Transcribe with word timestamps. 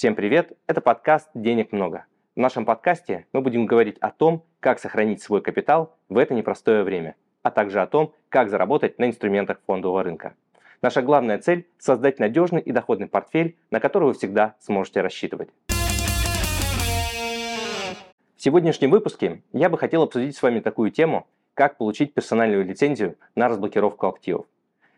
Всем 0.00 0.14
привет! 0.14 0.56
Это 0.66 0.80
подкаст 0.80 1.28
«Денег 1.34 1.72
много». 1.72 2.06
В 2.34 2.40
нашем 2.40 2.64
подкасте 2.64 3.26
мы 3.34 3.42
будем 3.42 3.66
говорить 3.66 3.98
о 3.98 4.10
том, 4.10 4.46
как 4.58 4.78
сохранить 4.78 5.20
свой 5.20 5.42
капитал 5.42 5.94
в 6.08 6.16
это 6.16 6.32
непростое 6.32 6.84
время, 6.84 7.16
а 7.42 7.50
также 7.50 7.82
о 7.82 7.86
том, 7.86 8.14
как 8.30 8.48
заработать 8.48 8.98
на 8.98 9.08
инструментах 9.08 9.60
фондового 9.66 10.02
рынка. 10.02 10.32
Наша 10.80 11.02
главная 11.02 11.36
цель– 11.36 11.66
создать 11.78 12.18
надежный 12.18 12.62
и 12.62 12.72
доходный 12.72 13.08
портфель, 13.08 13.58
на 13.70 13.78
который 13.78 14.04
вы 14.04 14.14
всегда 14.14 14.54
сможете 14.58 15.02
рассчитывать. 15.02 15.50
В 15.68 16.38
сегодняшнем 18.38 18.92
выпуске 18.92 19.42
я 19.52 19.68
бы 19.68 19.76
хотел 19.76 20.04
обсудить 20.04 20.34
с 20.34 20.42
вами 20.42 20.60
такую 20.60 20.92
тему, 20.92 21.26
как 21.52 21.76
получить 21.76 22.14
персональную 22.14 22.64
лицензию 22.64 23.18
на 23.34 23.48
разблокировку 23.48 24.06
активов. 24.06 24.46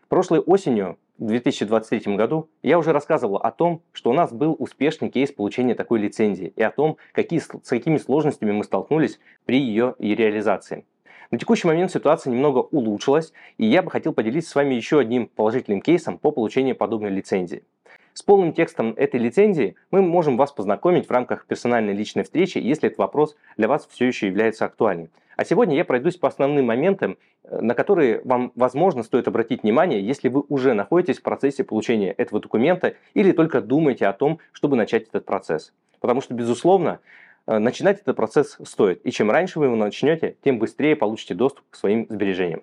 Прошлой 0.07 0.39
осенью, 0.39 0.97
2023 1.19 2.15
году, 2.15 2.49
я 2.63 2.79
уже 2.79 2.91
рассказывал 2.91 3.37
о 3.37 3.51
том, 3.51 3.81
что 3.91 4.09
у 4.09 4.13
нас 4.13 4.31
был 4.33 4.55
успешный 4.57 5.09
кейс 5.09 5.31
получения 5.31 5.75
такой 5.75 5.99
лицензии 5.99 6.53
и 6.55 6.63
о 6.63 6.71
том, 6.71 6.97
какие, 7.11 7.39
с 7.39 7.47
какими 7.47 7.97
сложностями 7.97 8.51
мы 8.51 8.63
столкнулись 8.63 9.19
при 9.45 9.59
ее 9.59 9.95
реализации. 9.99 10.85
На 11.29 11.37
текущий 11.37 11.67
момент 11.67 11.91
ситуация 11.91 12.31
немного 12.31 12.59
улучшилась, 12.59 13.33
и 13.57 13.65
я 13.65 13.81
бы 13.81 13.89
хотел 13.89 14.13
поделиться 14.13 14.51
с 14.51 14.55
вами 14.55 14.75
еще 14.75 14.99
одним 14.99 15.27
положительным 15.27 15.81
кейсом 15.81 16.17
по 16.17 16.31
получению 16.31 16.75
подобной 16.75 17.09
лицензии. 17.09 17.63
С 18.13 18.21
полным 18.21 18.53
текстом 18.53 18.93
этой 18.95 19.19
лицензии 19.19 19.75
мы 19.89 20.03
можем 20.03 20.37
вас 20.37 20.51
познакомить 20.51 21.07
в 21.07 21.11
рамках 21.11 21.47
персональной 21.47 21.93
личной 21.93 22.23
встречи, 22.23 22.59
если 22.59 22.87
этот 22.87 22.99
вопрос 22.99 23.35
для 23.57 23.67
вас 23.67 23.87
все 23.89 24.05
еще 24.05 24.27
является 24.27 24.65
актуальным. 24.65 25.09
А 25.35 25.45
сегодня 25.45 25.75
я 25.75 25.83
пройдусь 25.83 26.17
по 26.17 26.27
основным 26.27 26.67
моментам, 26.67 27.17
э, 27.43 27.59
на 27.59 27.73
которые 27.73 28.21
вам, 28.23 28.51
возможно, 28.55 29.01
стоит 29.01 29.27
обратить 29.27 29.63
внимание, 29.63 30.05
если 30.05 30.29
вы 30.29 30.43
уже 30.47 30.73
находитесь 30.73 31.17
в 31.17 31.23
процессе 31.23 31.63
получения 31.63 32.11
этого 32.11 32.39
документа 32.39 32.93
или 33.15 33.31
только 33.31 33.61
думаете 33.61 34.05
о 34.05 34.13
том, 34.13 34.37
чтобы 34.51 34.75
начать 34.75 35.07
этот 35.07 35.25
процесс. 35.25 35.73
Потому 35.99 36.21
что, 36.21 36.35
безусловно, 36.35 36.99
э, 37.47 37.57
начинать 37.57 37.99
этот 37.99 38.15
процесс 38.15 38.59
стоит. 38.63 39.03
И 39.03 39.11
чем 39.11 39.31
раньше 39.31 39.57
вы 39.57 39.65
его 39.65 39.75
начнете, 39.75 40.35
тем 40.43 40.59
быстрее 40.59 40.95
получите 40.95 41.33
доступ 41.33 41.65
к 41.71 41.75
своим 41.75 42.05
сбережениям. 42.09 42.61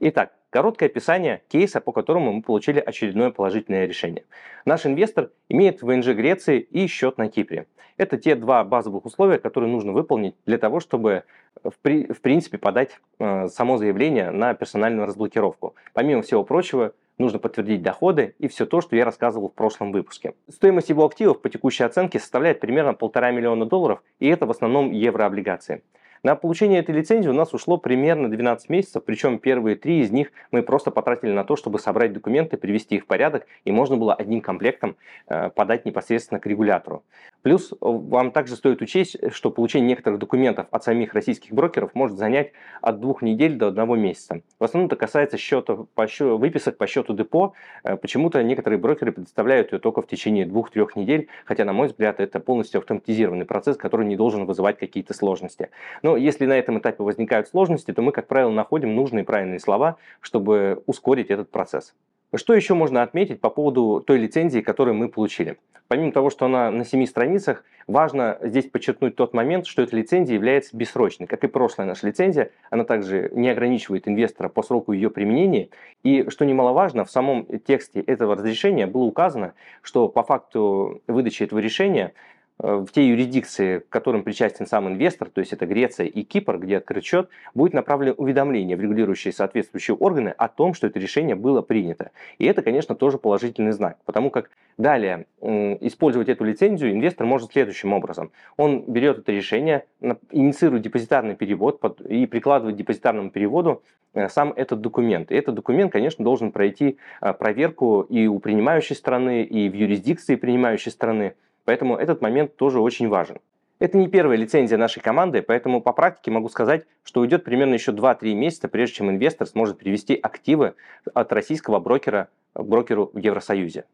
Итак, 0.00 0.32
Короткое 0.50 0.86
описание 0.86 1.42
кейса, 1.48 1.78
по 1.80 1.92
которому 1.92 2.32
мы 2.32 2.42
получили 2.42 2.80
очередное 2.80 3.30
положительное 3.30 3.84
решение. 3.84 4.24
Наш 4.64 4.86
инвестор 4.86 5.30
имеет 5.50 5.82
ВНЖ 5.82 6.08
Греции 6.14 6.60
и 6.60 6.86
счет 6.86 7.18
на 7.18 7.28
Кипре. 7.28 7.66
Это 7.98 8.16
те 8.16 8.34
два 8.34 8.64
базовых 8.64 9.04
условия, 9.04 9.38
которые 9.38 9.70
нужно 9.70 9.92
выполнить 9.92 10.36
для 10.46 10.56
того, 10.56 10.80
чтобы 10.80 11.24
в, 11.62 11.72
при, 11.82 12.10
в 12.10 12.22
принципе 12.22 12.56
подать 12.56 12.98
э, 13.18 13.48
само 13.48 13.76
заявление 13.76 14.30
на 14.30 14.54
персональную 14.54 15.06
разблокировку. 15.06 15.74
Помимо 15.92 16.22
всего 16.22 16.44
прочего, 16.44 16.94
нужно 17.18 17.38
подтвердить 17.38 17.82
доходы 17.82 18.34
и 18.38 18.48
все 18.48 18.64
то, 18.64 18.80
что 18.80 18.96
я 18.96 19.04
рассказывал 19.04 19.50
в 19.50 19.54
прошлом 19.54 19.92
выпуске. 19.92 20.32
Стоимость 20.48 20.88
его 20.88 21.04
активов 21.04 21.42
по 21.42 21.50
текущей 21.50 21.84
оценке 21.84 22.20
составляет 22.20 22.60
примерно 22.60 22.94
полтора 22.94 23.32
миллиона 23.32 23.66
долларов, 23.66 24.02
и 24.18 24.28
это 24.28 24.46
в 24.46 24.50
основном 24.50 24.92
еврооблигации. 24.92 25.82
На 26.22 26.34
получение 26.34 26.80
этой 26.80 26.94
лицензии 26.94 27.28
у 27.28 27.32
нас 27.32 27.54
ушло 27.54 27.78
примерно 27.78 28.30
12 28.30 28.68
месяцев, 28.68 29.02
причем 29.04 29.38
первые 29.38 29.76
три 29.76 30.00
из 30.00 30.10
них 30.10 30.32
мы 30.50 30.62
просто 30.62 30.90
потратили 30.90 31.30
на 31.30 31.44
то, 31.44 31.56
чтобы 31.56 31.78
собрать 31.78 32.12
документы, 32.12 32.56
привести 32.56 32.96
их 32.96 33.04
в 33.04 33.06
порядок, 33.06 33.46
и 33.64 33.70
можно 33.70 33.96
было 33.96 34.14
одним 34.14 34.40
комплектом 34.40 34.96
э, 35.28 35.50
подать 35.50 35.84
непосредственно 35.84 36.40
к 36.40 36.46
регулятору. 36.46 37.04
Плюс 37.48 37.72
э, 37.72 37.76
вам 37.80 38.30
также 38.30 38.56
стоит 38.56 38.82
учесть, 38.82 39.16
что 39.32 39.50
получение 39.50 39.88
некоторых 39.88 40.18
документов 40.18 40.66
от 40.70 40.84
самих 40.84 41.14
российских 41.14 41.54
брокеров 41.54 41.94
может 41.94 42.18
занять 42.18 42.52
от 42.82 43.00
двух 43.00 43.22
недель 43.22 43.56
до 43.56 43.68
одного 43.68 43.96
месяца. 43.96 44.42
В 44.58 44.64
основном 44.64 44.88
это 44.88 44.96
касается 44.96 45.38
счета, 45.38 45.86
по 45.94 46.06
счету, 46.06 46.36
выписок 46.36 46.76
по 46.76 46.86
счету 46.86 47.14
депо. 47.14 47.54
Э, 47.84 47.96
почему-то 47.96 48.42
некоторые 48.42 48.78
брокеры 48.78 49.12
предоставляют 49.12 49.72
ее 49.72 49.78
только 49.78 50.02
в 50.02 50.06
течение 50.06 50.44
двух-трех 50.44 50.94
недель, 50.94 51.28
хотя, 51.46 51.64
на 51.64 51.72
мой 51.72 51.86
взгляд, 51.86 52.20
это 52.20 52.38
полностью 52.38 52.80
автоматизированный 52.80 53.46
процесс, 53.46 53.78
который 53.78 54.04
не 54.04 54.16
должен 54.16 54.44
вызывать 54.44 54.76
какие-то 54.76 55.14
сложности. 55.14 55.70
Но 56.02 56.18
если 56.18 56.44
на 56.44 56.52
этом 56.52 56.78
этапе 56.78 57.02
возникают 57.02 57.48
сложности, 57.48 57.94
то 57.94 58.02
мы, 58.02 58.12
как 58.12 58.26
правило, 58.26 58.50
находим 58.50 58.94
нужные 58.94 59.24
правильные 59.24 59.58
слова, 59.58 59.96
чтобы 60.20 60.82
ускорить 60.84 61.30
этот 61.30 61.50
процесс. 61.50 61.94
Что 62.34 62.52
еще 62.52 62.74
можно 62.74 63.02
отметить 63.02 63.40
по 63.40 63.48
поводу 63.48 64.04
той 64.06 64.18
лицензии, 64.18 64.60
которую 64.60 64.94
мы 64.94 65.08
получили? 65.08 65.56
Помимо 65.88 66.12
того, 66.12 66.28
что 66.28 66.44
она 66.44 66.70
на 66.70 66.84
7 66.84 67.06
страницах, 67.06 67.64
важно 67.86 68.36
здесь 68.42 68.66
подчеркнуть 68.66 69.16
тот 69.16 69.32
момент, 69.32 69.66
что 69.66 69.80
эта 69.80 69.96
лицензия 69.96 70.34
является 70.34 70.76
бессрочной. 70.76 71.26
Как 71.26 71.42
и 71.44 71.46
прошлая 71.46 71.86
наша 71.86 72.06
лицензия, 72.06 72.50
она 72.68 72.84
также 72.84 73.30
не 73.32 73.48
ограничивает 73.48 74.06
инвестора 74.06 74.50
по 74.50 74.62
сроку 74.62 74.92
ее 74.92 75.08
применения. 75.08 75.70
И, 76.02 76.28
что 76.28 76.44
немаловажно, 76.44 77.06
в 77.06 77.10
самом 77.10 77.46
тексте 77.60 78.02
этого 78.02 78.34
разрешения 78.34 78.86
было 78.86 79.04
указано, 79.04 79.54
что 79.80 80.08
по 80.08 80.22
факту 80.22 81.00
выдачи 81.06 81.44
этого 81.44 81.60
решения 81.60 82.12
в 82.58 82.88
те 82.92 83.06
юрисдикции, 83.06 83.78
к 83.78 83.88
которым 83.88 84.24
причастен 84.24 84.66
сам 84.66 84.88
инвестор, 84.88 85.30
то 85.30 85.40
есть 85.40 85.52
это 85.52 85.66
Греция 85.66 86.06
и 86.06 86.22
Кипр, 86.22 86.58
где 86.58 86.78
открыт 86.78 87.04
счет, 87.04 87.28
будет 87.54 87.72
направлено 87.72 88.14
уведомление 88.14 88.76
в 88.76 88.80
регулирующие 88.80 89.32
соответствующие 89.32 89.96
органы 89.96 90.30
о 90.36 90.48
том, 90.48 90.74
что 90.74 90.86
это 90.86 90.98
решение 90.98 91.36
было 91.36 91.62
принято. 91.62 92.10
И 92.38 92.46
это, 92.46 92.62
конечно, 92.62 92.94
тоже 92.94 93.18
положительный 93.18 93.72
знак, 93.72 93.98
потому 94.04 94.30
как 94.30 94.50
далее 94.76 95.26
использовать 95.40 96.28
эту 96.28 96.44
лицензию 96.44 96.92
инвестор 96.92 97.26
может 97.26 97.52
следующим 97.52 97.92
образом. 97.92 98.30
Он 98.56 98.84
берет 98.86 99.18
это 99.18 99.32
решение, 99.32 99.84
инициирует 100.30 100.82
депозитарный 100.82 101.36
перевод 101.36 101.80
и 102.08 102.26
прикладывает 102.26 102.76
к 102.76 102.78
депозитарному 102.78 103.30
переводу 103.30 103.82
э, 104.14 104.28
сам 104.28 104.52
этот 104.56 104.80
документ. 104.80 105.30
И 105.30 105.34
этот 105.34 105.54
документ, 105.54 105.92
конечно, 105.92 106.24
должен 106.24 106.52
пройти 106.52 106.98
э, 107.20 107.32
проверку 107.32 108.02
и 108.02 108.26
у 108.26 108.38
принимающей 108.38 108.96
страны, 108.96 109.42
и 109.42 109.68
в 109.68 109.74
юрисдикции 109.74 110.36
принимающей 110.36 110.90
страны. 110.90 111.34
Поэтому 111.68 111.96
этот 111.96 112.22
момент 112.22 112.56
тоже 112.56 112.80
очень 112.80 113.08
важен. 113.10 113.40
Это 113.78 113.98
не 113.98 114.08
первая 114.08 114.38
лицензия 114.38 114.78
нашей 114.78 115.00
команды, 115.00 115.42
поэтому 115.42 115.82
по 115.82 115.92
практике 115.92 116.30
могу 116.30 116.48
сказать, 116.48 116.86
что 117.04 117.20
уйдет 117.20 117.44
примерно 117.44 117.74
еще 117.74 117.92
2-3 117.92 118.32
месяца, 118.32 118.68
прежде 118.68 118.94
чем 118.94 119.10
инвестор 119.10 119.46
сможет 119.46 119.76
перевести 119.76 120.14
активы 120.14 120.76
от 121.12 121.30
российского 121.30 121.78
брокера 121.78 122.28
к 122.54 122.62
брокеру 122.62 123.10
в 123.12 123.18
Евросоюзе. 123.18 123.84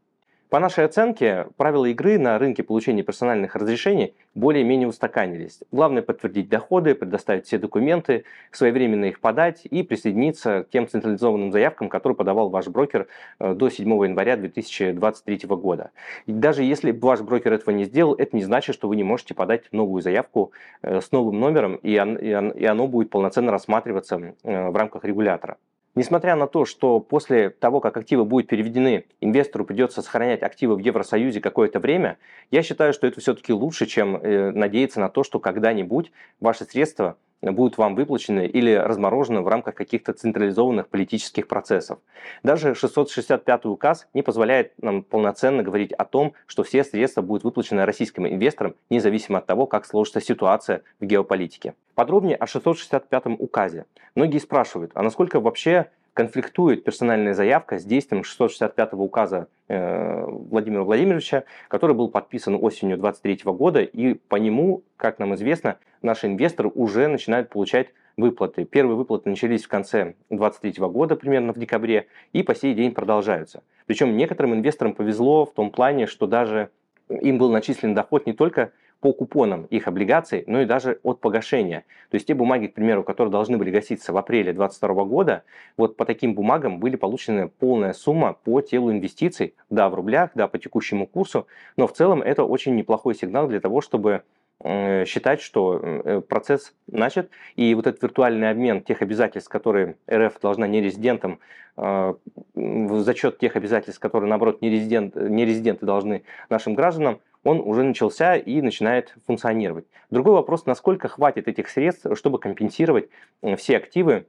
По 0.55 0.61
нашей 0.61 0.85
оценке, 0.85 1.49
правила 1.57 1.87
игры 1.87 2.17
на 2.17 2.39
рынке 2.39 2.63
получения 2.63 3.03
персональных 3.03 3.57
разрешений 3.57 4.15
более-менее 4.37 4.87
устаканились. 4.87 5.59
Главное 5.73 6.01
подтвердить 6.01 6.49
доходы, 6.49 6.95
предоставить 6.95 7.47
все 7.47 7.59
документы, 7.59 8.23
своевременно 8.53 9.07
их 9.07 9.19
подать 9.19 9.63
и 9.65 9.83
присоединиться 9.83 10.63
к 10.63 10.71
тем 10.71 10.87
централизованным 10.87 11.51
заявкам, 11.51 11.89
которые 11.89 12.15
подавал 12.15 12.51
ваш 12.51 12.69
брокер 12.69 13.09
э, 13.41 13.55
до 13.55 13.69
7 13.69 13.89
января 14.05 14.37
2023 14.37 15.41
года. 15.49 15.91
И 16.27 16.33
даже 16.33 16.63
если 16.63 16.93
ваш 16.93 17.23
брокер 17.23 17.53
этого 17.53 17.75
не 17.75 17.83
сделал, 17.83 18.15
это 18.15 18.37
не 18.37 18.45
значит, 18.45 18.77
что 18.77 18.87
вы 18.87 18.95
не 18.95 19.03
можете 19.03 19.35
подать 19.35 19.65
новую 19.73 20.03
заявку 20.03 20.53
э, 20.83 21.01
с 21.01 21.11
новым 21.11 21.41
номером, 21.41 21.75
и 21.83 21.97
оно 21.97 22.87
будет 22.87 23.11
полноценно 23.11 23.51
рассматриваться 23.51 24.37
э, 24.45 24.69
в 24.71 24.77
рамках 24.77 25.05
регулятора. 25.05 25.57
Несмотря 25.97 26.35
на 26.35 26.49
то, 26.49 26.65
что 26.65 26.99
после 26.99 27.51
того, 27.51 27.81
как 27.81 27.97
активы 27.97 28.25
будут 28.25 28.49
переведены, 28.49 29.05
инвестору 29.21 29.65
придется 29.65 30.03
сохранять 30.03 30.43
активы 30.43 30.75
в 30.75 30.81
Евросоюзе 30.81 31.41
какое-то 31.41 31.79
время, 31.79 32.19
я 32.51 32.63
считаю, 32.63 32.93
что 32.93 33.07
это 33.07 33.21
все-таки 33.21 33.53
лучше, 33.53 33.87
чем 33.87 34.17
э, 34.17 34.51
надеяться 34.51 34.99
на 34.99 35.09
то, 35.09 35.23
что 35.23 35.39
когда-нибудь 35.39 36.11
ваши 36.41 36.65
средства 36.65 37.17
будут 37.53 37.79
вам 37.79 37.95
выплачены 37.95 38.47
или 38.47 38.73
разморожены 38.73 39.41
в 39.41 39.49
рамках 39.49 39.75
каких-то 39.75 40.13
централизованных 40.13 40.89
политических 40.89 41.49
процессов. 41.49 41.99
Даже 42.43 42.75
665 42.75 43.67
указ 43.67 44.09
не 44.15 44.23
позволяет 44.23 44.73
нам 44.83 45.03
полноценно 45.03 45.63
говорить 45.63 45.93
о 45.93 46.05
том, 46.05 46.35
что 46.47 46.63
все 46.63 46.85
средства 46.85 47.23
будут 47.23 47.45
выплачены 47.45 47.85
российским 47.85 48.27
инвесторам, 48.27 48.75
независимо 48.91 49.39
от 49.39 49.47
того, 49.47 49.67
как 49.67 49.87
сложится 49.87 50.21
ситуация 50.21 50.83
в 51.01 51.05
геополитике. 51.05 51.75
Подробнее 51.95 52.37
о 52.37 52.47
665 52.47 53.39
указе. 53.39 53.87
Многие 54.15 54.39
спрашивают, 54.39 54.93
а 54.95 55.03
насколько 55.03 55.41
вообще 55.41 55.91
конфликтует 56.15 56.85
персональная 56.85 57.35
заявка 57.35 57.79
с 57.79 57.85
действием 57.85 58.25
665 58.25 58.95
указа 58.95 59.49
э, 59.69 60.25
Владимира 60.27 60.85
Владимировича, 60.85 61.45
который 61.69 61.95
был 61.95 62.09
подписан 62.09 62.55
осенью 62.55 62.97
2023 62.97 63.53
года, 63.53 63.83
и 63.83 64.15
по 64.15 64.37
нему, 64.37 64.85
как 64.97 65.19
нам 65.19 65.35
известно, 65.35 65.77
наши 66.03 66.29
инвесторы 66.29 66.71
уже 66.73 67.09
начинают 67.09 67.51
получать 67.51 67.89
выплаты. 68.17 68.65
Первые 68.65 68.97
выплаты 68.97 69.29
начались 69.29 69.65
в 69.65 69.69
конце 69.69 70.15
2023 70.31 70.87
года, 70.87 71.17
примерно 71.17 71.53
в 71.53 71.59
декабре, 71.59 72.07
и 72.33 72.45
по 72.45 72.55
сей 72.55 72.75
день 72.75 72.93
продолжаются. 72.93 73.65
Причем 73.87 74.17
некоторым 74.17 74.55
инвесторам 74.55 74.95
повезло 74.95 75.45
в 75.45 75.53
том 75.53 75.71
плане, 75.71 76.07
что 76.07 76.29
даже 76.29 76.71
им 77.09 77.39
был 77.39 77.51
начислен 77.51 77.93
доход 77.93 78.27
не 78.27 78.33
только 78.33 78.73
по 79.05 79.13
купонам 79.13 79.65
их 79.65 79.87
облигаций, 79.87 80.45
но 80.47 80.63
и 80.63 80.65
даже 80.65 80.99
от 81.03 81.21
погашения. 81.21 81.85
То 82.09 82.15
есть 82.15 82.27
те 82.27 82.33
бумаги, 82.33 82.69
к 82.69 82.73
примеру, 82.73 83.05
которые 83.05 83.31
должны 83.31 83.59
были 83.59 83.71
гаситься 83.71 84.15
в 84.15 84.17
апреле 84.17 84.55
2022 84.55 85.05
года, 85.05 85.43
вот 85.77 85.99
по 85.99 86.07
таким 86.07 86.33
бумагам 86.33 86.79
были 86.79 86.97
получены 86.97 87.49
полная 87.49 87.93
сумма 87.93 88.33
по 88.33 88.63
телу 88.63 88.91
инвестиций, 88.91 89.57
да, 89.69 89.91
в 89.91 89.95
рублях, 89.95 90.31
да, 90.35 90.49
по 90.49 90.59
текущему 90.59 91.07
курсу, 91.07 91.47
но 91.77 91.87
в 91.87 91.93
целом 91.93 92.23
это 92.23 92.45
очень 92.45 92.77
неплохой 92.77 93.15
сигнал 93.15 93.47
для 93.47 93.61
того, 93.61 93.83
чтобы 93.83 94.23
считать, 94.63 95.41
что 95.41 96.23
процесс 96.29 96.75
начат, 96.87 97.29
и 97.57 97.75
вот 97.75 97.87
этот 97.87 98.03
виртуальный 98.03 98.51
обмен 98.51 98.83
тех 98.83 99.03
обязательств, 99.03 99.51
которые 99.51 99.97
РФ 100.11 100.41
должна 100.41 100.67
нерезидентам, 100.67 101.39
за 101.77 103.15
счет 103.15 103.39
тех 103.39 103.57
обязательств, 103.57 104.01
которые, 104.01 104.31
наоборот, 104.31 104.63
нерезидент, 104.63 105.17
нерезиденты 105.17 105.85
должны 105.85 106.23
нашим 106.49 106.75
гражданам, 106.75 107.21
он 107.43 107.61
уже 107.61 107.83
начался 107.83 108.37
и 108.37 108.61
начинает 108.63 109.15
функционировать. 109.27 109.85
Другой 110.11 110.35
вопрос, 110.35 110.67
насколько 110.67 111.09
хватит 111.09 111.49
этих 111.49 111.69
средств, 111.69 112.07
чтобы 112.15 112.39
компенсировать 112.39 113.09
все 113.57 113.77
активы 113.77 114.27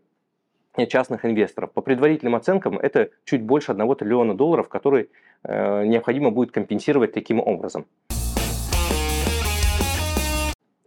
частных 0.90 1.24
инвесторов. 1.26 1.72
По 1.72 1.82
предварительным 1.82 2.36
оценкам 2.36 2.78
это 2.78 3.10
чуть 3.24 3.44
больше 3.44 3.72
1 3.72 3.96
триллиона 3.96 4.36
долларов, 4.36 4.68
которые 4.68 5.08
э, 5.44 5.86
необходимо 5.86 6.32
будет 6.32 6.52
компенсировать 6.52 7.14
таким 7.14 7.40
образом. 7.40 7.86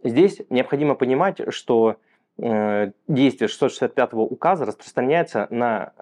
Здесь 0.03 0.41
необходимо 0.49 0.95
понимать, 0.95 1.41
что 1.53 1.97
э, 2.37 2.91
действие 3.07 3.47
665 3.47 4.13
указа 4.13 4.65
распространяется 4.65 5.47
на 5.49 5.93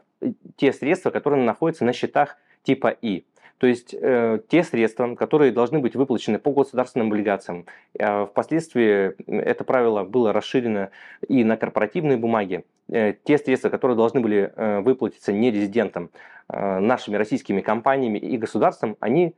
те 0.55 0.73
средства, 0.73 1.09
которые 1.09 1.43
находятся 1.43 1.85
на 1.85 1.93
счетах 1.93 2.37
типа 2.63 2.89
И. 2.89 3.25
То 3.57 3.65
есть 3.65 3.95
э, 3.99 4.39
те 4.49 4.63
средства, 4.63 5.15
которые 5.15 5.51
должны 5.51 5.79
быть 5.79 5.95
выплачены 5.95 6.37
по 6.37 6.51
государственным 6.51 7.07
облигациям, 7.07 7.65
э, 7.97 8.25
впоследствии 8.27 9.15
это 9.31 9.63
правило 9.63 10.03
было 10.03 10.31
расширено 10.31 10.91
и 11.27 11.43
на 11.43 11.57
корпоративные 11.57 12.17
бумаги, 12.17 12.65
э, 12.89 13.13
те 13.23 13.39
средства, 13.39 13.69
которые 13.69 13.97
должны 13.97 14.19
были 14.19 14.53
э, 14.55 14.81
выплатиться 14.81 15.33
нерезидентам, 15.33 16.11
э, 16.49 16.79
нашими 16.79 17.15
российскими 17.15 17.61
компаниями 17.61 18.19
и 18.19 18.37
государством, 18.37 18.95
они 18.99 19.33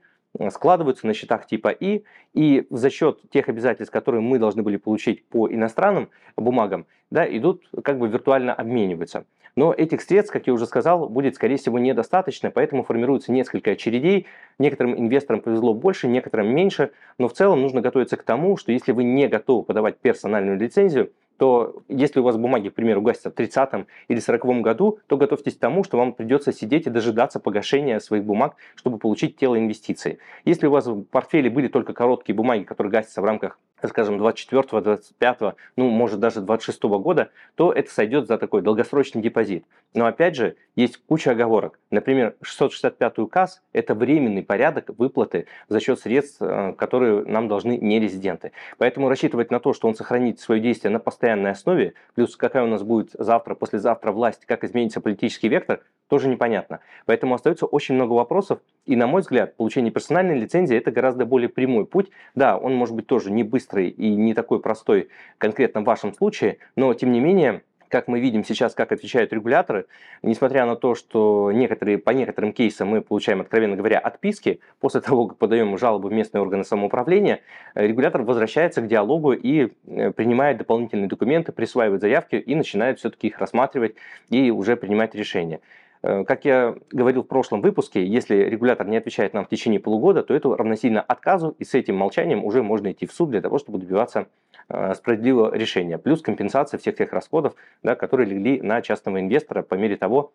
складываются 0.49 1.07
на 1.07 1.13
счетах 1.13 1.47
типа 1.47 1.69
И, 1.69 2.03
и 2.33 2.67
за 2.69 2.89
счет 2.89 3.19
тех 3.31 3.49
обязательств, 3.49 3.91
которые 3.91 4.21
мы 4.21 4.39
должны 4.39 4.63
были 4.63 4.77
получить 4.77 5.25
по 5.25 5.49
иностранным 5.49 6.09
бумагам, 6.37 6.85
да, 7.11 7.25
идут, 7.25 7.63
как 7.83 7.99
бы 7.99 8.07
виртуально 8.07 8.53
обмениваются. 8.53 9.25
Но 9.55 9.73
этих 9.73 10.01
средств, 10.01 10.31
как 10.31 10.47
я 10.47 10.53
уже 10.53 10.65
сказал, 10.65 11.09
будет, 11.09 11.35
скорее 11.35 11.57
всего, 11.57 11.79
недостаточно, 11.79 12.51
поэтому 12.51 12.83
формируется 12.83 13.31
несколько 13.31 13.71
очередей. 13.71 14.27
Некоторым 14.57 14.97
инвесторам 14.97 15.41
повезло 15.41 15.73
больше, 15.73 16.07
некоторым 16.07 16.53
меньше, 16.53 16.91
но 17.17 17.27
в 17.27 17.33
целом 17.33 17.61
нужно 17.61 17.81
готовиться 17.81 18.15
к 18.15 18.23
тому, 18.23 18.57
что 18.57 18.71
если 18.71 18.91
вы 18.91 19.03
не 19.03 19.27
готовы 19.27 19.63
подавать 19.63 19.97
персональную 19.97 20.57
лицензию, 20.57 21.11
то 21.39 21.83
если 21.87 22.19
у 22.19 22.23
вас 22.23 22.35
бумаги, 22.35 22.67
к 22.67 22.73
примеру, 22.73 23.01
гасятся 23.01 23.31
в 23.31 23.33
30 23.33 23.87
или 24.09 24.19
40 24.19 24.61
году, 24.61 24.99
то 25.07 25.15
готовьтесь 25.15 25.55
к 25.55 25.59
тому, 25.59 25.85
что 25.85 25.97
вам 25.97 26.13
придется 26.13 26.51
сидеть 26.51 26.85
и 26.85 26.89
дожидаться 26.89 27.39
погашения 27.39 27.99
своих 27.99 28.25
бумаг, 28.25 28.57
чтобы 28.75 28.97
получить 28.97 29.37
тело 29.37 29.57
инвестиций. 29.57 30.19
Если 30.43 30.67
у 30.67 30.71
вас 30.71 30.85
в 30.85 31.03
портфеле 31.03 31.49
были 31.49 31.69
только 31.69 31.93
короткие 31.93 32.35
бумаги, 32.35 32.63
которые 32.63 32.91
гасятся 32.91 33.21
в 33.21 33.25
рамках 33.25 33.57
скажем, 33.87 34.17
24, 34.17 34.81
25, 34.81 35.39
ну, 35.75 35.89
может, 35.89 36.19
даже 36.19 36.41
26 36.41 36.83
года, 36.83 37.31
то 37.55 37.71
это 37.71 37.91
сойдет 37.91 38.27
за 38.27 38.37
такой 38.37 38.61
долгосрочный 38.61 39.21
депозит. 39.21 39.65
Но 39.93 40.05
опять 40.05 40.35
же, 40.35 40.55
есть 40.75 40.97
куча 40.97 41.31
оговорок. 41.31 41.79
Например, 41.89 42.35
665 42.41 43.19
указ– 43.19 43.61
это 43.73 43.95
временный 43.95 44.43
порядок 44.43 44.89
выплаты 44.97 45.47
за 45.67 45.79
счет 45.79 45.99
средств, 45.99 46.41
э, 46.41 46.73
которые 46.77 47.25
нам 47.25 47.47
должны 47.47 47.77
не 47.77 47.99
резиденты. 47.99 48.51
Поэтому 48.77 49.09
рассчитывать 49.09 49.51
на 49.51 49.59
то, 49.59 49.73
что 49.73 49.87
он 49.87 49.95
сохранит 49.95 50.39
свое 50.39 50.61
действие 50.61 50.91
на 50.91 50.99
постоянной 50.99 51.51
основе, 51.51 51.93
плюс 52.15 52.35
какая 52.35 52.63
у 52.63 52.67
нас 52.67 52.83
будет 52.83 53.09
завтра, 53.13 53.55
послезавтра 53.55 54.11
власть, 54.11 54.45
как 54.45 54.63
изменится 54.63 55.01
политический 55.01 55.49
вектор, 55.49 55.81
тоже 56.07 56.27
непонятно. 56.27 56.79
Поэтому 57.05 57.35
остается 57.35 57.65
очень 57.65 57.95
много 57.95 58.13
вопросов, 58.13 58.59
и, 58.89 58.95
на 58.95 59.05
мой 59.05 59.21
взгляд, 59.21 59.55
получение 59.55 59.91
персональной 59.91 60.39
лицензии– 60.39 60.75
это 60.77 60.89
гораздо 60.89 61.23
более 61.23 61.47
прямой 61.47 61.85
путь. 61.85 62.09
Да, 62.33 62.57
он 62.57 62.73
может 62.73 62.95
быть 62.95 63.05
тоже 63.05 63.29
не 63.29 63.43
быстрый 63.43 63.87
и 63.87 64.15
не 64.15 64.33
такой 64.33 64.59
простой 64.59 65.09
конкретно 65.37 65.81
в 65.81 65.83
вашем 65.83 66.11
случае, 66.11 66.57
но, 66.75 66.91
тем 66.95 67.11
не 67.11 67.19
менее, 67.19 67.61
как 67.87 68.07
мы 68.07 68.19
видим 68.19 68.43
сейчас, 68.43 68.73
как 68.73 68.91
отвечают 68.91 69.31
регуляторы, 69.31 69.85
несмотря 70.23 70.65
на 70.65 70.75
то, 70.75 70.95
что 70.95 71.51
некоторые, 71.51 71.99
по 71.99 72.09
некоторым 72.09 72.51
кейсам 72.51 72.87
мы 72.87 73.01
получаем, 73.01 73.41
откровенно 73.41 73.75
говоря, 73.75 73.99
отписки, 73.99 74.59
после 74.79 75.01
того, 75.07 75.27
как 75.27 75.37
подаем 75.37 75.77
жалобу 75.77 76.07
в 76.07 76.11
местные 76.11 76.41
органы 76.41 76.63
самоуправления, 76.63 77.41
э, 77.75 77.85
регулятор 77.85 78.23
возвращается 78.23 78.81
к 78.81 78.87
диалогу 78.87 79.33
и 79.33 79.69
э, 79.85 80.11
принимает 80.13 80.57
дополнительные 80.57 81.09
документы, 81.09 81.51
присваивает 81.51 82.01
заявки 82.01 82.37
и 82.37 82.55
начинает 82.55 82.97
все-таки 82.97 83.27
их 83.27 83.37
рассматривать 83.37 83.93
и 84.31 84.49
уже 84.49 84.75
принимать 84.75 85.13
решения. 85.13 85.59
Э, 86.01 86.23
как 86.23 86.45
я 86.45 86.75
говорил 86.91 87.23
в 87.23 87.27
прошлом 87.27 87.61
выпуске, 87.61 88.05
если 88.05 88.35
регулятор 88.35 88.87
не 88.87 88.97
отвечает 88.97 89.33
нам 89.33 89.45
в 89.45 89.49
течение 89.49 89.79
полугода, 89.79 90.23
то 90.23 90.33
это 90.33 90.55
равносильно 90.55 91.01
отказу, 91.01 91.55
и 91.59 91.65
с 91.65 91.73
этим 91.73 91.95
молчанием 91.95 92.45
уже 92.45 92.63
можно 92.63 92.91
идти 92.91 93.05
в 93.05 93.11
суд 93.11 93.29
для 93.29 93.41
того, 93.41 93.59
чтобы 93.59 93.79
добиваться 93.79 94.27
э, 94.69 94.93
справедливого 94.95 95.53
решения. 95.53 95.97
Плюс 95.97 96.21
компенсация 96.21 96.77
всех 96.77 96.95
тех 96.95 97.11
расходов, 97.11 97.55
да, 97.83 97.95
которые 97.95 98.27
легли 98.27 98.61
на 98.61 98.81
частного 98.81 99.19
инвестора 99.19 99.61
по 99.61 99.75
мере 99.75 99.97
того, 99.97 100.31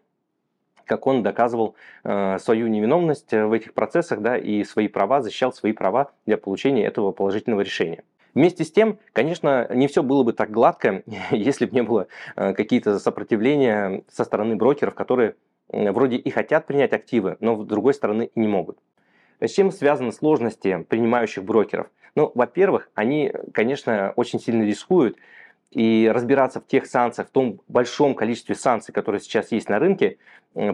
как 0.84 1.06
он 1.06 1.22
доказывал 1.22 1.76
э, 2.04 2.38
свою 2.38 2.66
невиновность 2.66 3.32
в 3.32 3.52
этих 3.52 3.72
процессах 3.72 4.20
да, 4.20 4.36
и 4.36 4.64
свои 4.64 4.88
права, 4.88 5.22
защищал 5.22 5.52
свои 5.52 5.72
права 5.72 6.10
для 6.26 6.36
получения 6.36 6.84
этого 6.84 7.12
положительного 7.12 7.62
решения. 7.62 8.04
Вместе 8.34 8.64
с 8.64 8.72
тем, 8.72 8.98
конечно, 9.12 9.68
не 9.72 9.86
все 9.86 10.02
было 10.02 10.24
бы 10.24 10.32
так 10.32 10.50
гладко, 10.50 11.02
если 11.30 11.64
бы 11.64 11.72
не 11.72 11.82
было 11.82 12.08
э, 12.36 12.52
какие-то 12.52 12.98
сопротивления 12.98 14.02
со 14.10 14.24
стороны 14.24 14.56
брокеров, 14.56 14.94
которые 14.94 15.36
вроде 15.68 16.16
и 16.16 16.30
хотят 16.30 16.66
принять 16.66 16.92
активы, 16.92 17.36
но 17.40 17.62
с 17.62 17.66
другой 17.66 17.94
стороны 17.94 18.30
не 18.34 18.46
могут. 18.46 18.78
С 19.40 19.50
чем 19.50 19.70
связаны 19.70 20.12
сложности 20.12 20.84
принимающих 20.88 21.44
брокеров? 21.44 21.88
Ну, 22.14 22.30
во-первых, 22.34 22.90
они, 22.94 23.32
конечно, 23.52 24.12
очень 24.16 24.40
сильно 24.40 24.62
рискуют, 24.62 25.16
и 25.74 26.08
разбираться 26.12 26.60
в 26.60 26.66
тех 26.66 26.86
санкциях, 26.86 27.28
в 27.28 27.32
том 27.32 27.60
большом 27.66 28.14
количестве 28.14 28.54
санкций, 28.54 28.94
которые 28.94 29.20
сейчас 29.20 29.50
есть 29.50 29.68
на 29.68 29.80
рынке, 29.80 30.18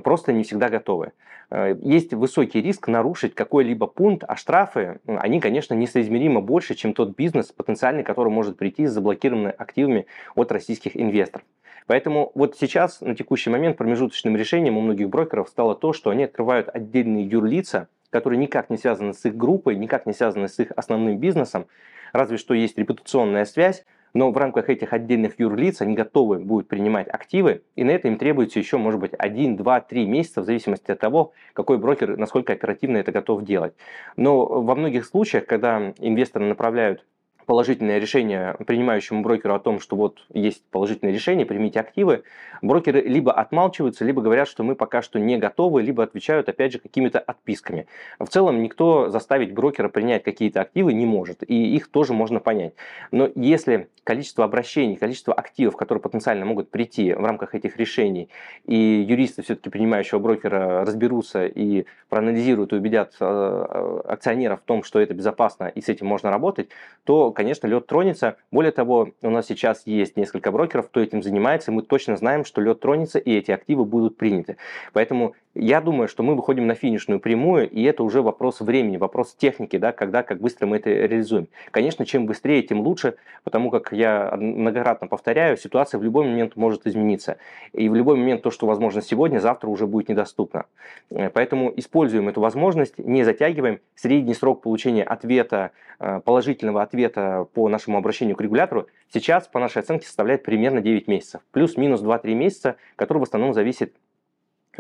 просто 0.05 0.33
не 0.33 0.45
всегда 0.45 0.69
готовы. 0.69 1.13
Э, 1.51 1.75
есть 1.81 2.13
высокий 2.13 2.61
риск 2.61 2.87
нарушить 2.87 3.35
какой-либо 3.35 3.87
пункт, 3.87 4.25
а 4.29 4.37
штрафы, 4.37 5.01
они, 5.07 5.41
конечно, 5.41 5.73
несоизмеримо 5.73 6.43
больше, 6.43 6.75
чем 6.75 6.93
тот 6.93 7.17
бизнес 7.17 7.47
потенциальный, 7.47 8.05
который 8.05 8.29
может 8.29 8.59
прийти 8.59 8.87
с 8.87 8.93
заблокированными 8.93 9.55
активами 9.57 10.07
от 10.35 10.53
российских 10.53 10.97
инвесторов. 10.97 11.47
Поэтому 11.91 12.31
вот 12.37 12.57
сейчас, 12.57 13.01
на 13.01 13.17
текущий 13.17 13.51
момент, 13.51 13.77
промежуточным 13.77 14.37
решением 14.37 14.79
у 14.79 14.81
многих 14.81 15.09
брокеров 15.09 15.49
стало 15.49 15.75
то, 15.75 15.93
что 15.93 16.11
они 16.11 16.23
открывают 16.23 16.69
отдельные 16.73 17.27
юрлица, 17.27 17.89
которые 18.11 18.39
никак 18.39 18.71
не 18.71 18.77
связаны 18.77 19.13
с 19.13 19.25
их 19.25 19.37
группой, 19.37 19.75
никак 19.75 20.07
не 20.07 20.13
связаны 20.13 20.47
с 20.47 20.57
их 20.61 20.71
основным 20.77 21.19
бизнесом, 21.19 21.67
разве 22.13 22.37
что 22.37 22.55
есть 22.55 22.79
репутационная 22.79 23.45
связь, 23.45 23.85
но 24.15 24.31
в 24.31 24.37
рамках 24.37 24.71
этих 24.71 24.93
отдельных 24.93 25.41
юрлиц 25.41 25.81
они 25.81 25.97
готовы 25.97 26.39
будут 26.39 26.69
принимать 26.69 27.09
активы, 27.09 27.63
и 27.75 27.83
на 27.83 27.91
это 27.91 28.07
им 28.07 28.19
требуется 28.19 28.61
еще, 28.61 28.77
может 28.77 29.01
быть, 29.01 29.15
1, 29.19 29.57
2, 29.57 29.81
3 29.81 30.07
месяца, 30.07 30.43
в 30.43 30.45
зависимости 30.45 30.93
от 30.93 31.01
того, 31.01 31.33
какой 31.55 31.79
брокер, 31.79 32.17
насколько 32.17 32.53
оперативно 32.53 32.99
это 32.99 33.11
готов 33.11 33.43
делать. 33.43 33.75
Но 34.15 34.47
во 34.47 34.77
многих 34.77 35.07
случаях, 35.07 35.45
когда 35.45 35.93
инвесторы 35.99 36.45
направляют 36.45 37.05
положительное 37.51 37.99
решение 37.99 38.55
принимающему 38.65 39.23
брокеру 39.23 39.57
о 39.57 39.59
том, 39.59 39.81
что 39.81 39.97
вот 39.97 40.21
есть 40.33 40.63
положительное 40.71 41.13
решение, 41.13 41.45
примите 41.45 41.81
активы, 41.81 42.23
брокеры 42.63 43.01
либо 43.01 43.33
отмалчиваются, 43.33 44.05
либо 44.05 44.23
говорят, 44.23 44.47
что 44.47 44.63
мы 44.63 44.77
пока 44.77 45.03
что 45.03 45.19
не 45.19 45.37
готовы, 45.37 45.83
либо 45.83 46.05
отвечают, 46.05 46.49
опять 46.49 46.73
же, 46.73 46.79
какими-то 46.79 47.19
отписками. 47.19 47.89
В 48.21 48.29
целом 48.29 48.63
никто 48.63 49.09
заставить 49.09 49.53
брокера 49.53 49.89
принять 49.89 50.23
какие-то 50.23 50.61
активы 50.61 50.93
не 50.93 51.07
может, 51.07 51.43
и 51.43 51.75
их 51.75 51.89
тоже 51.89 52.13
можно 52.13 52.39
понять. 52.39 52.75
Но 53.11 53.29
если 53.35 53.89
количество 54.05 54.45
обращений, 54.45 54.97
количество 54.97 55.35
активов, 55.35 55.77
которые 55.77 56.03
потенциально 56.03 56.45
могут 56.45 56.71
прийти 56.71 57.13
в 57.13 57.25
рамках 57.25 57.57
этих 57.57 57.77
решений, 57.77 58.29
и 58.65 58.77
юристы 58.77 59.43
все-таки 59.43 59.71
принимающего 59.71 60.21
брокера 60.21 60.85
разберутся 60.85 61.47
и 61.47 61.85
проанализируют 62.09 62.73
и 62.73 62.77
убедят 62.77 63.15
э, 63.21 63.25
э, 63.25 64.01
акционеров 64.07 64.61
в 64.61 64.65
том, 64.65 64.85
что 64.85 65.01
это 65.01 65.15
безопасно 65.15 65.65
и 65.65 65.81
с 65.81 65.89
этим 65.89 66.07
можно 66.07 66.31
работать, 66.31 66.71
то, 67.05 67.31
конечно, 67.41 67.67
лед 67.67 67.87
тронется. 67.87 68.37
Более 68.51 68.71
того, 68.71 69.13
у 69.23 69.31
нас 69.31 69.47
сейчас 69.47 69.87
есть 69.87 70.19
несколько 70.19 70.53
брокеров, 70.53 70.89
кто 70.89 71.01
этим 71.01 71.23
занимается, 71.23 71.71
и 71.71 71.75
мы 71.75 71.81
точно 71.81 72.19
знаем, 72.19 72.45
что 72.45 72.61
лед 72.61 72.81
тронется, 72.81 73.19
и 73.19 73.33
эти 73.33 73.51
активы 73.51 73.87
будут 73.87 74.19
приняты. 74.19 74.59
Поэтому 74.93 75.35
я 75.55 75.81
думаю, 75.81 76.07
что 76.07 76.23
мы 76.23 76.37
выходим 76.37 76.69
на 76.69 76.75
финишную 76.75 77.19
прямую, 77.19 77.69
и 77.69 77.83
это 77.83 78.05
уже 78.05 78.23
вопрос 78.23 78.61
времени, 78.61 78.97
вопрос 78.99 79.35
техники, 79.35 79.79
да, 79.79 79.91
когда, 79.91 80.23
как 80.23 80.41
быстро 80.41 80.67
мы 80.67 80.77
это 80.77 80.91
реализуем. 80.91 81.49
Конечно, 81.73 82.07
чем 82.07 82.27
быстрее, 82.27 82.63
тем 82.63 82.81
лучше, 82.81 83.17
потому 83.43 83.71
как 83.71 83.93
я 83.93 84.33
многократно 84.37 85.09
повторяю, 85.09 85.57
ситуация 85.57 85.99
в 85.99 86.05
любой 86.05 86.27
момент 86.27 86.55
может 86.55 86.87
измениться. 86.87 87.37
И 87.73 87.89
в 87.89 87.97
любой 87.97 88.17
момент 88.17 88.43
то, 88.43 88.53
что 88.53 88.67
возможно 88.67 89.03
сегодня, 89.03 89.41
завтра 89.41 89.69
уже 89.69 89.89
будет 89.89 90.09
недоступно. 90.09 90.67
Э, 91.11 91.31
поэтому 91.31 91.73
используем 91.75 92.29
эту 92.29 92.41
возможность, 92.41 92.99
не 92.99 93.25
затягиваем. 93.25 93.81
Средний 93.97 94.35
срок 94.35 94.63
получения 94.63 95.03
ответа, 95.03 95.73
э, 95.99 96.21
положительного 96.25 96.83
ответа 96.83 97.49
по 97.55 97.69
нашему 97.69 97.99
обращению 97.99 98.37
к 98.37 98.41
регулятору 98.41 98.87
сейчас, 99.13 99.49
по 99.49 99.59
нашей 99.59 99.79
оценке, 99.79 100.07
составляет 100.07 100.45
примерно 100.45 100.81
9 100.81 101.09
месяцев. 101.09 101.41
Плюс-минус 101.51 102.03
2-3 102.03 102.35
месяца, 102.35 102.77
которые 102.95 103.25
в 103.25 103.27
основном 103.27 103.53
зависят 103.53 103.93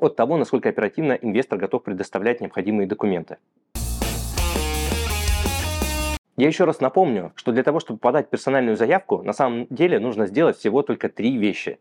от 0.01 0.17
того, 0.17 0.37
насколько 0.37 0.69
оперативно 0.69 1.13
инвестор 1.13 1.59
готов 1.59 1.83
предоставлять 1.83 2.41
необходимые 2.41 2.87
документы. 2.87 3.37
Я 6.37 6.47
еще 6.47 6.65
раз 6.65 6.81
напомню, 6.81 7.33
что 7.35 7.53
для 7.53 7.63
того, 7.63 7.81
чтобы 7.81 7.99
подать 7.99 8.31
персональную 8.31 8.77
заявку, 8.77 9.23
на 9.23 9.35
самом 9.35 9.67
деле 9.69 9.99
нужно 9.99 10.27
сделать 10.27 10.57
всего 10.57 10.83
только 10.83 11.11
три 11.11 11.37
вещи. 11.37 11.79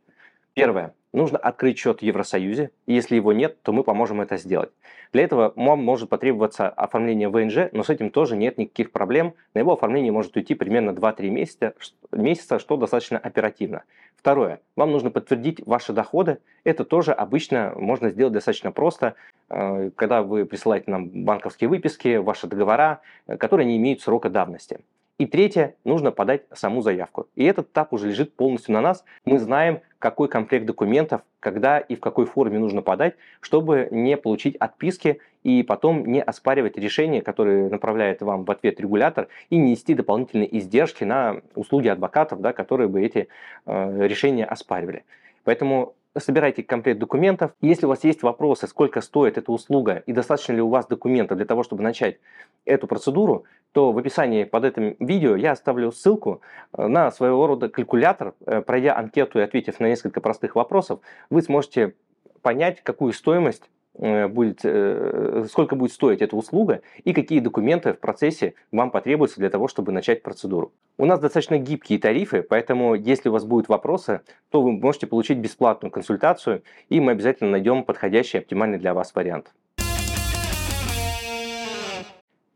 Первое. 0.53 0.93
Нужно 1.11 1.39
открыть 1.39 1.79
счет 1.79 1.99
в 1.99 2.03
Евросоюзе, 2.03 2.69
и 2.85 2.93
если 2.93 3.15
его 3.15 3.33
нет, 3.33 3.61
то 3.63 3.73
мы 3.73 3.83
поможем 3.83 4.21
это 4.21 4.37
сделать. 4.37 4.69
Для 5.11 5.23
этого 5.23 5.53
вам 5.55 5.83
может 5.83 6.07
потребоваться 6.07 6.69
оформление 6.69 7.29
ВНЖ, 7.29 7.71
но 7.71 7.83
с 7.83 7.89
этим 7.89 8.11
тоже 8.11 8.37
нет 8.37 8.59
никаких 8.59 8.91
проблем. 8.91 9.33
На 9.55 9.59
его 9.59 9.73
оформление 9.73 10.11
может 10.11 10.35
уйти 10.35 10.53
примерно 10.53 10.91
2-3 10.91 11.29
месяца, 11.29 11.73
месяца, 12.11 12.59
что 12.59 12.77
достаточно 12.77 13.17
оперативно. 13.17 13.83
Второе. 14.17 14.59
Вам 14.75 14.91
нужно 14.91 15.09
подтвердить 15.09 15.65
ваши 15.65 15.93
доходы. 15.93 16.39
Это 16.63 16.85
тоже 16.85 17.11
обычно 17.11 17.73
можно 17.75 18.09
сделать 18.09 18.33
достаточно 18.33 18.71
просто, 18.71 19.15
э, 19.49 19.89
когда 19.95 20.21
вы 20.21 20.45
присылаете 20.45 20.91
нам 20.91 21.07
банковские 21.07 21.69
выписки, 21.69 22.17
ваши 22.17 22.45
договора, 22.45 23.01
э, 23.25 23.37
которые 23.37 23.65
не 23.65 23.77
имеют 23.77 24.01
срока 24.01 24.29
давности. 24.29 24.79
И 25.19 25.25
третье, 25.25 25.75
нужно 25.83 26.11
подать 26.11 26.43
саму 26.53 26.81
заявку. 26.81 27.27
И 27.35 27.43
этот 27.43 27.67
этап 27.67 27.91
уже 27.91 28.07
лежит 28.07 28.33
полностью 28.33 28.73
на 28.73 28.79
нас. 28.79 29.03
Мы 29.25 29.37
знаем, 29.37 29.81
какой 29.99 30.29
комплект 30.29 30.65
документов, 30.65 31.23
когда 31.41 31.77
и 31.77 31.95
в 31.95 31.99
какой 31.99 32.25
форме 32.25 32.57
нужно 32.57 32.81
подать, 32.81 33.15
чтобы 33.41 33.89
не 33.91 34.15
получить 34.15 34.55
отписки 34.55 35.19
и 35.43 35.61
потом 35.61 36.05
не 36.05 36.21
оспаривать 36.21 36.77
решения, 36.77 37.21
которые 37.21 37.67
направляет 37.67 38.21
вам 38.21 38.45
в 38.45 38.51
ответ 38.51 38.79
регулятор, 38.79 39.27
и 39.49 39.57
не 39.57 39.71
нести 39.71 39.93
дополнительные 39.93 40.57
издержки 40.57 41.03
на 41.03 41.41
услуги 41.53 41.89
адвокатов, 41.89 42.39
да, 42.39 42.53
которые 42.53 42.87
бы 42.87 43.01
эти 43.01 43.27
э, 43.65 44.07
решения 44.07 44.45
оспаривали. 44.45 45.03
Поэтому 45.43 45.95
собирайте 46.17 46.63
комплект 46.63 46.99
документов. 46.99 47.51
Если 47.61 47.85
у 47.85 47.89
вас 47.89 48.03
есть 48.03 48.23
вопросы, 48.23 48.67
сколько 48.67 49.01
стоит 49.01 49.37
эта 49.37 49.51
услуга 49.51 50.03
и 50.05 50.13
достаточно 50.13 50.53
ли 50.53 50.61
у 50.61 50.69
вас 50.69 50.87
документов 50.87 51.37
для 51.37 51.45
того, 51.45 51.63
чтобы 51.63 51.83
начать 51.83 52.19
эту 52.65 52.87
процедуру, 52.87 53.45
то 53.71 53.91
в 53.91 53.97
описании 53.97 54.43
под 54.43 54.65
этим 54.65 54.95
видео 54.99 55.35
я 55.35 55.51
оставлю 55.51 55.91
ссылку 55.91 56.41
э, 56.73 56.87
на 56.87 57.11
своего 57.11 57.45
рода 57.47 57.69
калькулятор. 57.69 58.33
Э, 58.45 58.61
пройдя 58.61 58.97
анкету 58.97 59.39
и 59.39 59.43
ответив 59.43 59.79
на 59.79 59.87
несколько 59.87 60.21
простых 60.21 60.55
вопросов, 60.55 60.99
вы 61.29 61.41
сможете 61.41 61.93
понять, 62.41 62.81
какую 62.81 63.13
стоимость 63.13 63.69
будет, 63.99 64.61
э, 64.63 65.45
сколько 65.49 65.75
будет 65.75 65.91
стоить 65.91 66.21
эта 66.21 66.35
услуга 66.35 66.81
и 67.03 67.13
какие 67.13 67.39
документы 67.39 67.93
в 67.93 67.99
процессе 67.99 68.53
вам 68.71 68.91
потребуются 68.91 69.39
для 69.39 69.49
того, 69.49 69.67
чтобы 69.67 69.91
начать 69.91 70.23
процедуру. 70.23 70.71
У 70.97 71.05
нас 71.05 71.19
достаточно 71.19 71.57
гибкие 71.57 71.99
тарифы, 71.99 72.41
поэтому 72.41 72.95
если 72.95 73.27
у 73.27 73.33
вас 73.33 73.43
будут 73.43 73.67
вопросы, 73.67 74.21
то 74.51 74.61
вы 74.61 74.71
можете 74.71 75.05
получить 75.05 75.39
бесплатную 75.39 75.91
консультацию, 75.91 76.63
и 76.87 77.01
мы 77.01 77.11
обязательно 77.11 77.51
найдем 77.51 77.83
подходящий, 77.83 78.37
оптимальный 78.37 78.77
для 78.77 78.93
вас 78.93 79.13
вариант. 79.13 79.51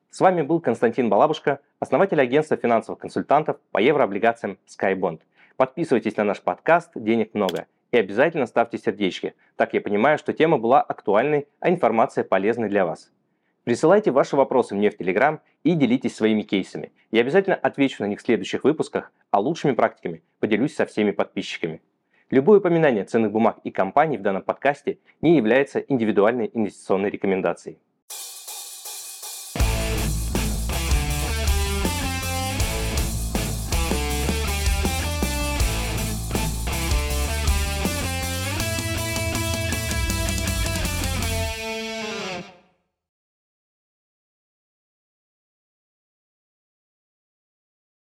С 0.09 0.19
вами 0.19 0.43
был 0.43 0.61
Константин 0.61 1.09
Балабушка, 1.09 1.59
основатель 1.79 2.21
агентства 2.21 2.55
финансовых 2.55 2.99
консультантов 2.99 3.57
по 3.71 3.79
еврооблигациям 3.79 4.59
SkyBond. 4.67 5.19
Подписывайтесь 5.57 6.15
на 6.15 6.23
наш 6.23 6.41
подкаст 6.41 6.91
«Денег 6.95 7.33
много» 7.33 7.65
и 7.93 7.97
обязательно 7.97 8.47
ставьте 8.47 8.79
сердечки. 8.79 9.35
Так 9.55 9.75
я 9.75 9.79
понимаю, 9.79 10.17
что 10.17 10.33
тема 10.33 10.57
была 10.57 10.81
актуальной, 10.81 11.47
а 11.59 11.69
информация 11.69 12.23
полезной 12.23 12.67
для 12.67 12.87
вас. 12.87 13.11
Присылайте 13.65 14.09
ваши 14.09 14.35
вопросы 14.35 14.73
мне 14.73 14.89
в 14.89 14.97
Телеграм 14.97 15.41
и 15.63 15.75
делитесь 15.75 16.15
своими 16.15 16.41
кейсами. 16.41 16.91
Я 17.11 17.21
обязательно 17.21 17.55
отвечу 17.55 18.01
на 18.01 18.07
них 18.07 18.19
в 18.19 18.23
следующих 18.23 18.63
выпусках, 18.63 19.13
а 19.29 19.39
лучшими 19.39 19.73
практиками 19.73 20.23
поделюсь 20.39 20.75
со 20.75 20.87
всеми 20.87 21.11
подписчиками. 21.11 21.81
Любое 22.31 22.57
упоминание 22.57 23.03
ценных 23.05 23.31
бумаг 23.31 23.59
и 23.63 23.69
компаний 23.69 24.17
в 24.17 24.23
данном 24.23 24.41
подкасте 24.41 24.97
не 25.21 25.37
является 25.37 25.79
индивидуальной 25.79 26.49
инвестиционной 26.51 27.11
рекомендацией. 27.11 27.77